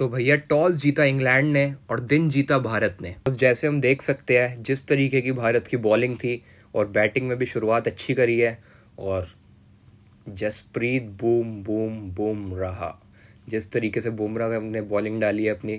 [0.00, 4.02] तो भैया, टॉस जीता इंग्लैंड ने और दिन जीता भारत ने। बस जैसे हम देख
[4.02, 6.42] सकते हैं, जिस तरीके की भारत की बॉलिंग थी
[6.74, 8.52] और बैटिंग में भी शुरुआत अच्छी करी है
[8.98, 9.28] और
[10.28, 12.90] जसप्रीत बूम बूम बूम रहा।
[13.48, 15.74] जिस तरीके से बुमराह ने बॉलिंग डाली है अपनी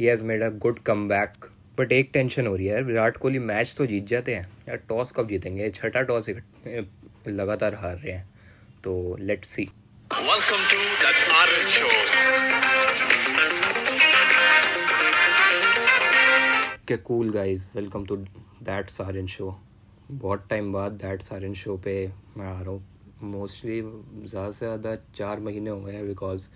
[0.00, 0.78] ही has made a good
[1.08, 1.46] comeback
[1.78, 5.12] but एक टेंशन हो रही है विराट कोहली मैच तो जीत जाते हैं। यार टॉस
[5.12, 5.70] कब जीतेंगे?
[5.70, 6.30] छठा टॉस
[7.28, 8.28] लगातार हार रहे हैं।
[8.84, 9.68] तो let's see
[10.12, 10.78] welcome to
[11.70, 12.31] show
[16.92, 19.54] के cool guys welcome to that Saran show
[20.12, 21.94] बहुत टाइम बाद दैट सारन शो पे
[22.36, 22.82] मैं आ रहा हूँ।
[23.22, 26.48] मोस्टली ज़्यादा से ज़्यादा चार महीने हो गए हैं because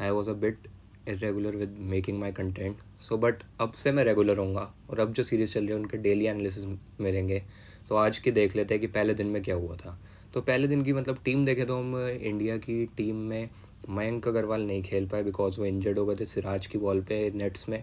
[0.00, 0.66] I was a bit
[1.08, 5.22] irregular with making my content so but अब से मैं रेगुलर होऊँगा और अब जो
[5.22, 6.64] सीरीज़ चल रही है, उनके डेली एनालिसिस
[7.00, 7.42] मिलेंगे।
[7.88, 9.98] तो आज की देख लेते हैं कि पहले दिन में क्या हुआ था।
[10.34, 13.48] तो पहले दिन की मतलब टीम देखे तो हम इंडिया की टीम में
[13.90, 17.30] मयंक अग्रवाल नहीं खेल पाए बिकॉज़ वो इंजर्ड हो गए थे सिराज की बॉल पे
[17.34, 17.82] नेट्स में।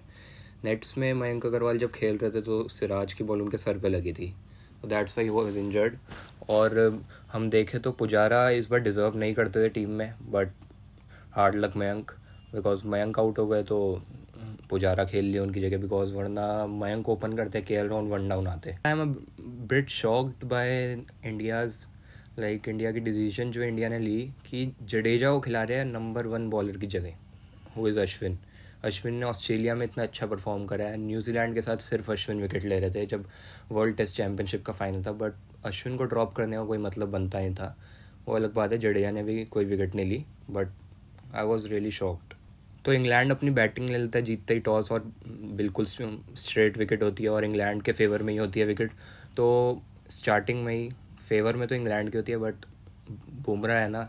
[0.63, 3.89] नेट्स में मयंक अग्रवाल जब खेल रहे थे तो सिराज की बॉल उनके सर पे
[3.89, 4.33] लगी थी।
[4.81, 5.97] तो दैट्स वाई वो इज़ इंजर्ड
[6.49, 10.51] और हम देखें तो पुजारा इस बार डिज़र्व नहीं करते थे टीम में but
[11.33, 12.11] hard luck Mayank
[12.53, 13.79] because Mayank out हो गए तो
[14.69, 18.47] पुजारा खेल लिया उनकी जगह बिकॉज़ वरना मयंक ओपन करते के एल राउंड वन डाउन
[18.47, 19.13] आते। I am
[19.67, 20.69] bit shocked by
[21.25, 21.85] India's
[22.39, 26.27] like India की डिसीज़न जो इंडिया ने ली, कि जडेजा को खिला रहे हैं नंबर
[26.27, 27.13] वन बॉलर की जगह
[27.77, 28.37] हु इज़ अश्विन
[28.87, 32.65] अश्विन ने ऑस्ट्रेलिया में इतना अच्छा परफॉर्म करा है। न्यूजीलैंड के साथ सिर्फ़ अश्विन विकेट
[32.65, 33.25] ले रहे थे, जब
[33.71, 35.33] वर्ल्ड टेस्ट चैम्पियनशिप का फाइनल था बट
[35.65, 37.75] अश्विन को ड्रॉप करने का कोई मतलब बनता नहीं था।
[38.27, 40.67] वो अलग बात है, जडेजा ने भी कोई विकेट नहीं ली but
[41.35, 42.33] I was really shocked
[42.85, 47.23] तो इंग्लैंड अपनी बैटिंग ले लेता है, जीतते ही टॉस और बिल्कुल स्ट्रेट विकेट होती
[47.23, 48.91] है और इंग्लैंड के फेवर में ही होती है विकेट
[49.37, 49.47] तो
[50.09, 50.89] स्टार्टिंग में ही
[51.29, 52.65] फेवर में तो इंग्लैंड की होती है बट
[53.45, 54.07] बुमराह है ना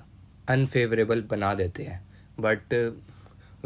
[0.48, 2.00] अनफेवरेबल बना देते हैं।
[2.40, 2.74] बट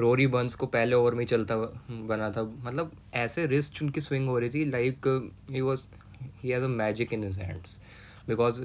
[0.02, 4.38] रोरी बंस को पहले ओवर में चलता बना था। मतलब ऐसे रिस्ट उनकी स्विंग हो
[4.38, 5.06] रही थी like
[5.50, 5.86] he was
[6.42, 7.78] he has a magic in his hands
[8.28, 8.60] because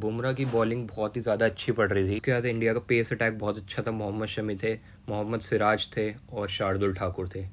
[0.00, 3.12] Bumrah की बॉलिंग बहुत ही ज़्यादा अच्छी पड़ रही थी। उसके बाद इंडिया का पेस
[3.12, 4.74] अटैक बहुत अच्छा था। मोहम्मद शमी थे,
[5.08, 7.44] मोहम्मद सिराज थे और शार्दुल ठाकुर थे।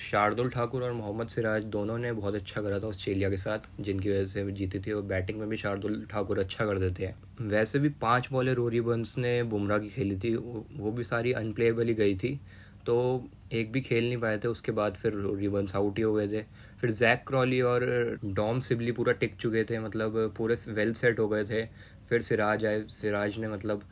[0.00, 4.10] शार्दुल ठाकुर और मोहम्मद सिराज दोनों ने बहुत अच्छा करा था ऑस्ट्रेलिया के साथ, जिनकी
[4.10, 7.78] वजह से जीती थी और बैटिंग में भी शार्दुल ठाकुर अच्छा कर देते हैं वैसे
[7.78, 11.94] भी पाँच बॉलें रोरी बंस ने बुमराह की खेली थी, वो भी सारी अनप्लेएबल ही
[11.94, 12.38] गई थी।
[12.86, 16.14] तो एक भी खेल नहीं पाए थे, उसके बाद फिर रोरी बंस आउट ही हो
[16.14, 16.42] गए थे।
[16.80, 17.84] फिर जैक क्रॉली और
[18.24, 21.64] डॉम सिबली पूरा टिक चुके थे मतलब पूरे वेल सेट हो गए थे।
[22.08, 23.84] फिर सिराज आए, सिराज ने मतलब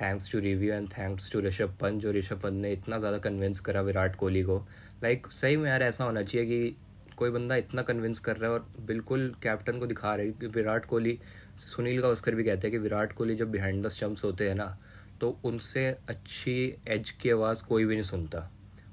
[0.00, 3.60] thanks to review and thanks to Rishabh Pant जो ऋषभ पंत ने इतना ज़्यादा कन्विंस
[3.60, 4.56] करा विराट कोहली को।
[5.02, 6.76] लाइक like, सही में यार ऐसा होना चाहिए कि
[7.16, 10.46] कोई बंदा इतना कन्विंस कर रहा है और बिल्कुल कैप्टन को दिखा रहा है कि
[10.46, 11.18] विराट कोहली
[11.58, 14.76] सुनील गावस्कर भी कहते हैं कि विराट कोहली जब बिहाइंड द स्टम्प्स होते हैं ना
[15.20, 16.56] तो उनसे अच्छी
[16.88, 18.50] एज की आवाज़ कोई भी नहीं सुनता।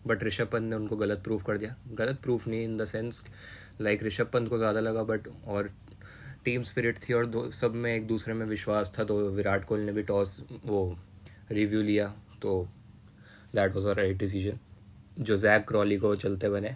[0.08, 3.26] बट ऋषभ पंत ने उनको गलत प्रूफ कर दिया। गलत प्रूफ नहीं in the sense
[3.82, 5.70] like Rishabh Pant को ज़्यादा लगा बट और
[6.46, 9.86] टीम स्पिरिट थी और दो, सब में एक दूसरे में विश्वास था तो विराट कोहली
[9.86, 10.98] ने भी टॉस, वो
[11.52, 12.08] रिव्यू लिया
[12.42, 12.68] तो
[13.56, 14.60] that was a right decision
[15.20, 16.76] जो जैक क्रॉली को चलते बने।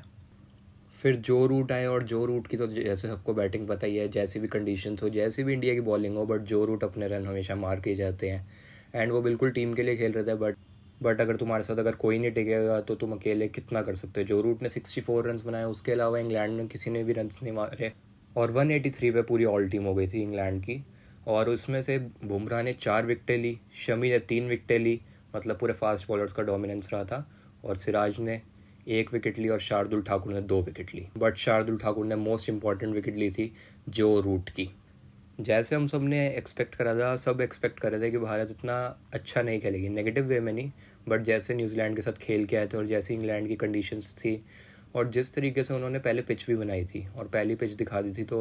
[1.00, 4.07] फिर जो रूट आए और जो रूट की तो जैसे सबको बैटिंग पता ही है,
[4.09, 7.25] जैसी भी कंडीशन हो, जैसी भी इंडिया की बॉलिंग हो बट जो रूट अपने रन
[7.25, 8.47] हमेशा मार के जाते हैं।
[8.95, 10.56] एंड वो बिल्कुल टीम के लिए खेल रहे थे बट
[11.01, 14.27] बट अगर तुम्हारे साथ अगर कोई नहीं टिकेगा तो तुम अकेले कितना कर सकते हो?
[14.27, 17.29] जो रूट ने सिक्सटी फोर रन बनाए, उसके अलावा इंग्लैंड में किसी ने भी रन
[17.44, 17.91] नहीं मारे।
[18.38, 20.86] और 183 पे पूरी ऑल टीम हो गई थी इंग्लैंड की।
[21.28, 25.02] और उसमें से बुमराह ने चार विकटें ली शमी ने तीन विकटें ली
[25.36, 27.31] मतलब पूरे फास्ट बॉलर्स का डोमिनेंस रहा था।
[27.66, 28.42] और सिराज ने
[28.88, 32.50] एक विकेट ली और शार्दुल ठाकुर ने दो विकेट ली। बट शार्दुल ठाकुर ने मोस्ट
[32.50, 33.53] इंपॉर्टेंट विकेट ली थी
[33.90, 34.69] जो रूट की।
[35.40, 39.42] जैसे हम सबने एक्सपेक्ट करा था, सब एक्सपेक्ट कर रहे थे कि भारत इतना अच्छा
[39.42, 40.72] नहीं खेलेगी। नेगेटिव वे में नहीं
[41.09, 44.46] बट जैसे न्यूजीलैंड के साथ खेल के आए थे और जैसे इंग्लैंड की कंडीशंस थी
[44.97, 48.13] और जिस तरीके से उन्होंने पहले पिच भी बनाई थी और पहली पिच दिखा दी
[48.13, 48.40] थी तो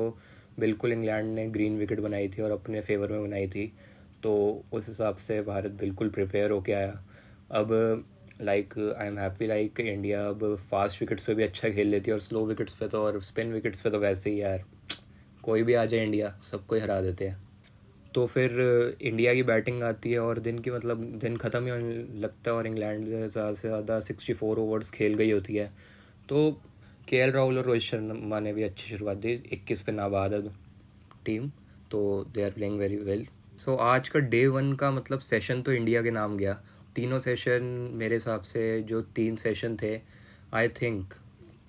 [0.59, 3.73] बिल्कुल इंग्लैंड ने ग्रीन विकेट बनाई थी और अपने फेवर में बनाई थी।
[4.23, 4.35] तो
[4.73, 6.93] उस हिसाब से भारत बिल्कुल प्रिपेयर होके आया।
[7.53, 7.73] अब
[8.41, 12.15] like I am happy like India अब फास्ट विकेट्स पे भी अच्छा खेल लेती है
[12.15, 14.65] और स्लो विकेट्स पे तो और स्पिन विकेट्स पे तो वैसे ही यार।
[15.45, 17.45] कोई भी आ जाए इंडिया सबको ही हरा देते हैं।
[18.15, 18.51] तो फिर
[19.03, 22.57] इंडिया की बैटिंग आती है और दिन की मतलब दिन ख़त्म ही होने लगता है
[22.57, 25.71] और इंग्लैंड ज़्यादा से ज़्यादा सिक्सटी फोर ओवर्स खेल गई होती है।
[26.29, 26.51] तो
[27.09, 30.33] के राहुल और रोहित शर्मा ने भी अच्छी शुरुआत दी, इक्कीस पे नाबाद
[31.25, 31.49] टीम
[31.91, 32.01] तो
[32.35, 33.27] they are playing very well
[33.65, 36.53] so आज का डे वन का मतलब सेशन तो इंडिया के नाम गया।
[36.97, 37.63] तीनों सेशन
[37.93, 40.01] मेरे हिसाब से जो तीन सेशन थे
[40.55, 41.15] आई थिंक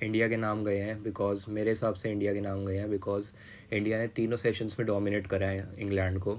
[0.04, 3.32] इंडिया के नाम गए हैं बिकॉज़ मेरे हिसाब से इंडिया के नाम गए हैं बिकॉज़
[3.74, 6.38] इंडिया ने तीनों सेशंस में डोमिनेट करा है इंग्लैंड को।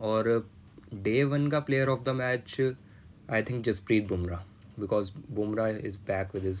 [0.00, 0.50] और
[0.94, 2.56] डे वन का player of the match
[3.30, 4.44] I think Jasprit Bumrah
[4.80, 6.60] because Bumrah is back with his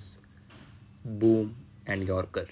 [1.08, 1.50] boom
[1.88, 2.48] and yorker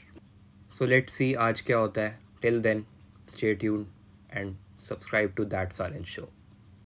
[0.71, 2.19] so let see आज क्या होता है.
[2.43, 2.85] Till then
[3.29, 3.87] stay tune
[4.33, 6.29] and subscribe to that सारे show